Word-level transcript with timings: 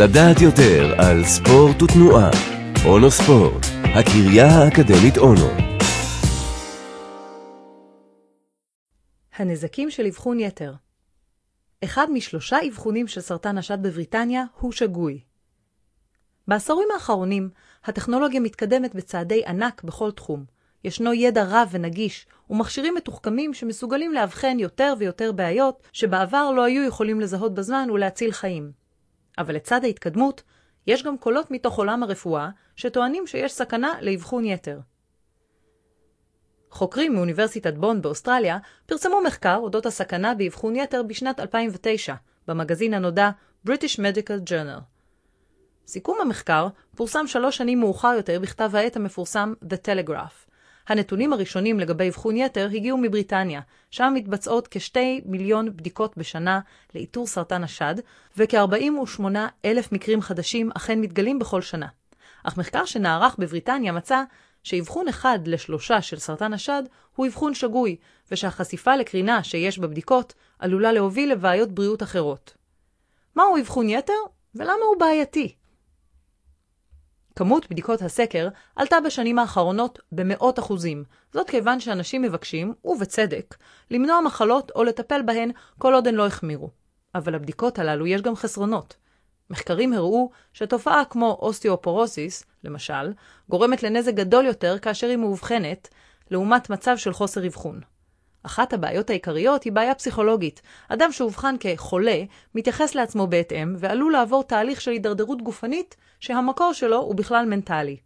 לדעת 0.00 0.40
יותר 0.40 0.94
על 0.98 1.24
ספורט 1.24 1.82
ותנועה. 1.82 2.30
אונו 2.86 3.10
ספורט, 3.10 3.66
הקריה 3.82 4.46
האקדמית 4.46 5.18
אונו. 5.18 5.48
הנזקים 9.36 9.90
של 9.90 10.06
אבחון 10.06 10.40
יתר 10.40 10.72
אחד 11.84 12.06
משלושה 12.12 12.56
אבחונים 12.68 13.08
של 13.08 13.20
סרטן 13.20 13.58
השד 13.58 13.78
בבריטניה 13.82 14.44
הוא 14.60 14.72
שגוי. 14.72 15.20
בעשורים 16.48 16.88
האחרונים, 16.94 17.50
הטכנולוגיה 17.84 18.40
מתקדמת 18.40 18.94
בצעדי 18.94 19.42
ענק 19.46 19.84
בכל 19.84 20.10
תחום. 20.10 20.44
ישנו 20.84 21.12
ידע 21.14 21.44
רב 21.48 21.68
ונגיש, 21.70 22.26
ומכשירים 22.50 22.94
מתוחכמים 22.94 23.54
שמסוגלים 23.54 24.12
לאבחן 24.12 24.58
יותר 24.58 24.94
ויותר 24.98 25.32
בעיות 25.32 25.82
שבעבר 25.92 26.50
לא 26.50 26.64
היו 26.64 26.82
יכולים 26.82 27.20
לזהות 27.20 27.54
בזמן 27.54 27.88
ולהציל 27.90 28.32
חיים. 28.32 28.87
אבל 29.38 29.54
לצד 29.54 29.84
ההתקדמות, 29.84 30.42
יש 30.86 31.02
גם 31.02 31.18
קולות 31.18 31.50
מתוך 31.50 31.78
עולם 31.78 32.02
הרפואה 32.02 32.48
שטוענים 32.76 33.26
שיש 33.26 33.52
סכנה 33.52 33.94
לאבחון 34.00 34.44
יתר. 34.44 34.80
חוקרים 36.70 37.14
מאוניברסיטת 37.14 37.74
בון 37.74 38.02
באוסטרליה 38.02 38.58
פרסמו 38.86 39.20
מחקר 39.20 39.56
אודות 39.56 39.86
הסכנה 39.86 40.34
באבחון 40.34 40.76
יתר 40.76 41.02
בשנת 41.02 41.40
2009, 41.40 42.14
במגזין 42.48 42.94
הנודע 42.94 43.30
British 43.68 43.98
Medical 43.98 44.50
Journal. 44.50 44.80
סיכום 45.86 46.18
המחקר 46.20 46.68
פורסם 46.96 47.26
שלוש 47.26 47.56
שנים 47.56 47.80
מאוחר 47.80 48.12
יותר 48.16 48.40
בכתב 48.40 48.70
העת 48.74 48.96
המפורסם 48.96 49.54
The 49.64 49.76
Telegraph. 49.86 50.48
הנתונים 50.88 51.32
הראשונים 51.32 51.80
לגבי 51.80 52.08
אבחון 52.08 52.36
יתר 52.36 52.68
הגיעו 52.74 52.98
מבריטניה, 52.98 53.60
שם 53.90 54.12
מתבצעות 54.14 54.68
כשתי 54.68 55.20
מיליון 55.24 55.76
בדיקות 55.76 56.16
בשנה 56.16 56.60
לאיתור 56.94 57.26
סרטן 57.26 57.64
השד, 57.64 57.94
וכ-48 58.36 59.22
אלף 59.64 59.92
מקרים 59.92 60.20
חדשים 60.20 60.70
אכן 60.76 61.00
מתגלים 61.00 61.38
בכל 61.38 61.62
שנה. 61.62 61.86
אך 62.44 62.56
מחקר 62.56 62.84
שנערך 62.84 63.36
בבריטניה 63.38 63.92
מצא 63.92 64.22
שאבחון 64.62 65.08
אחד 65.08 65.38
לשלושה 65.46 66.02
של 66.02 66.18
סרטן 66.18 66.52
השד 66.52 66.82
הוא 67.16 67.26
אבחון 67.26 67.54
שגוי, 67.54 67.96
ושהחשיפה 68.30 68.96
לקרינה 68.96 69.42
שיש 69.42 69.78
בבדיקות 69.78 70.34
עלולה 70.58 70.92
להוביל 70.92 71.32
לבעיות 71.32 71.72
בריאות 71.72 72.02
אחרות. 72.02 72.54
מהו 73.36 73.58
אבחון 73.60 73.88
יתר 73.88 74.12
ולמה 74.54 74.84
הוא 74.92 75.00
בעייתי? 75.00 75.54
כמות 77.38 77.70
בדיקות 77.70 78.02
הסקר 78.02 78.48
עלתה 78.76 78.96
בשנים 79.00 79.38
האחרונות 79.38 79.98
במאות 80.12 80.58
אחוזים, 80.58 81.04
זאת 81.32 81.50
כיוון 81.50 81.80
שאנשים 81.80 82.22
מבקשים, 82.22 82.74
ובצדק, 82.84 83.56
למנוע 83.90 84.20
מחלות 84.20 84.72
או 84.74 84.84
לטפל 84.84 85.22
בהן 85.22 85.50
כל 85.78 85.94
עוד 85.94 86.08
הן 86.08 86.14
לא 86.14 86.26
החמירו. 86.26 86.70
אבל 87.14 87.34
לבדיקות 87.34 87.78
הללו 87.78 88.06
יש 88.06 88.22
גם 88.22 88.36
חסרונות. 88.36 88.96
מחקרים 89.50 89.92
הראו 89.92 90.30
שתופעה 90.52 91.04
כמו 91.04 91.38
אוסטיאופורוסיס, 91.40 92.44
למשל, 92.64 93.12
גורמת 93.48 93.82
לנזק 93.82 94.14
גדול 94.14 94.46
יותר 94.46 94.78
כאשר 94.78 95.06
היא 95.06 95.16
מאובחנת, 95.16 95.88
לעומת 96.30 96.70
מצב 96.70 96.96
של 96.96 97.12
חוסר 97.12 97.46
אבחון. 97.46 97.80
אחת 98.42 98.72
הבעיות 98.72 99.10
העיקריות 99.10 99.62
היא 99.62 99.72
בעיה 99.72 99.94
פסיכולוגית. 99.94 100.62
אדם 100.88 101.12
שאובחן 101.12 101.54
כחולה 101.60 102.22
מתייחס 102.54 102.94
לעצמו 102.94 103.26
בהתאם 103.26 103.74
ועלול 103.78 104.12
לעבור 104.12 104.42
תהליך 104.44 104.80
של 104.80 104.90
הידרדרות 104.90 105.42
גופנית 105.42 105.96
שהמקור 106.20 106.72
שלו 106.72 106.96
הוא 106.96 107.14
בכלל 107.14 107.46
מנטלי. 107.46 107.96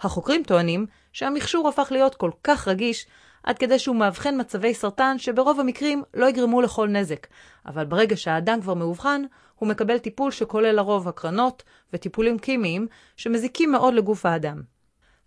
החוקרים 0.00 0.42
טוענים 0.42 0.86
שהמכשור 1.12 1.68
הפך 1.68 1.88
להיות 1.90 2.14
כל 2.14 2.30
כך 2.44 2.68
רגיש 2.68 3.06
עד 3.42 3.58
כדי 3.58 3.78
שהוא 3.78 3.96
מאבחן 3.96 4.40
מצבי 4.40 4.74
סרטן 4.74 5.18
שברוב 5.18 5.60
המקרים 5.60 6.02
לא 6.14 6.28
יגרמו 6.28 6.60
לכל 6.60 6.88
נזק, 6.88 7.26
אבל 7.66 7.84
ברגע 7.84 8.16
שהאדם 8.16 8.60
כבר 8.60 8.74
מאובחן, 8.74 9.22
הוא 9.54 9.68
מקבל 9.68 9.98
טיפול 9.98 10.30
שכולל 10.30 10.72
לרוב 10.72 11.08
הקרנות 11.08 11.62
וטיפולים 11.92 12.38
כימיים 12.38 12.86
שמזיקים 13.16 13.72
מאוד 13.72 13.94
לגוף 13.94 14.26
האדם. 14.26 14.75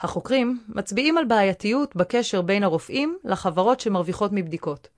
החוקרים 0.00 0.60
מצביעים 0.68 1.18
על 1.18 1.24
בעייתיות 1.24 1.96
בקשר 1.96 2.42
בין 2.42 2.64
הרופאים 2.64 3.18
לחברות 3.24 3.80
שמרוויחות 3.80 4.30
מבדיקות. 4.34 4.88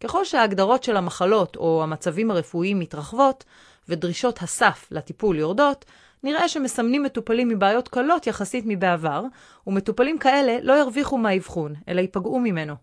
ככל 0.00 0.24
שההגדרות 0.24 0.82
של 0.82 0.96
המחלות 0.96 1.56
או 1.56 1.82
המצבים 1.82 2.30
הרפואיים 2.30 2.78
מתרחבות 2.78 3.44
ודרישות 3.88 4.42
הסף 4.42 4.88
לטיפול 4.90 5.38
יורדות, 5.38 5.84
נראה 6.22 6.48
שמסמנים 6.48 7.02
מטופלים 7.02 7.48
מבעיות 7.48 7.88
קלות 7.88 8.26
יחסית 8.26 8.64
מבעבר, 8.66 9.24
ומטופלים 9.66 10.18
כאלה 10.18 10.58
לא 10.62 10.72
ירוויחו 10.72 11.18
מהאבחון, 11.18 11.74
אלא 11.88 12.00
ייפגעו 12.00 12.40
ממנו. 12.40 12.74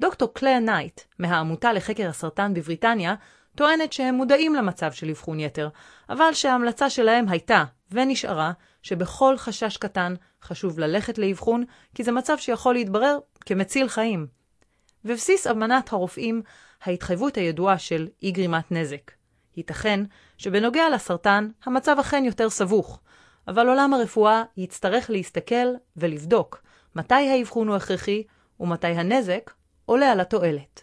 דוקטור 0.00 0.34
קלר 0.34 0.58
נייט, 0.58 1.00
מהעמותה 1.18 1.72
לחקר 1.72 2.08
הסרטן 2.08 2.54
בבריטניה, 2.54 3.14
טוענת 3.54 3.92
שהם 3.92 4.14
מודעים 4.14 4.54
למצב 4.54 4.92
של 4.92 5.10
אבחון 5.10 5.40
יתר, 5.40 5.68
אבל 6.08 6.32
שההמלצה 6.32 6.90
שלהם 6.90 7.28
הייתה, 7.28 7.64
ונשארה, 7.92 8.52
שבכל 8.84 9.36
חשש 9.36 9.76
קטן 9.76 10.14
חשוב 10.42 10.78
ללכת 10.78 11.18
לאבחון, 11.18 11.64
כי 11.94 12.04
זה 12.04 12.12
מצב 12.12 12.38
שיכול 12.38 12.74
להתברר 12.74 13.18
כמציל 13.40 13.88
חיים. 13.88 14.26
בבסיס 15.04 15.46
אמנת 15.46 15.92
הרופאים, 15.92 16.42
ההתחייבות 16.82 17.36
הידועה 17.36 17.78
של 17.78 18.08
אי 18.22 18.30
גרימת 18.30 18.72
נזק. 18.72 19.10
ייתכן 19.56 20.00
שבנוגע 20.38 20.84
לסרטן, 20.94 21.48
המצב 21.64 21.96
אכן 22.00 22.24
יותר 22.24 22.50
סבוך, 22.50 23.00
אבל 23.48 23.68
עולם 23.68 23.94
הרפואה 23.94 24.42
יצטרך 24.56 25.10
להסתכל 25.10 25.66
ולבדוק 25.96 26.62
מתי 26.96 27.14
האבחון 27.14 27.68
הוא 27.68 27.76
הכרחי 27.76 28.22
ומתי 28.60 28.86
הנזק 28.86 29.50
עולה 29.86 30.12
על 30.12 30.20
התועלת. 30.20 30.82